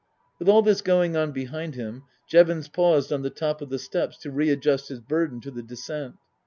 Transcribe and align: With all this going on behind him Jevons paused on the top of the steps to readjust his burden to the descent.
With 0.39 0.49
all 0.49 0.63
this 0.63 0.81
going 0.81 1.15
on 1.15 1.31
behind 1.31 1.75
him 1.75 2.05
Jevons 2.27 2.67
paused 2.67 3.13
on 3.13 3.21
the 3.21 3.29
top 3.29 3.61
of 3.61 3.69
the 3.69 3.77
steps 3.77 4.17
to 4.21 4.31
readjust 4.31 4.89
his 4.89 4.99
burden 4.99 5.41
to 5.41 5.51
the 5.51 5.61
descent. 5.61 6.15